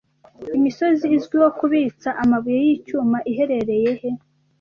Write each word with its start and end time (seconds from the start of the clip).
Imisozi 0.57 1.05
izwiho 1.17 1.49
kubitsa 1.59 2.09
amabuye 2.23 2.59
y'icyuma 2.67 3.17
iherereye 3.31 3.91
he 3.99 4.09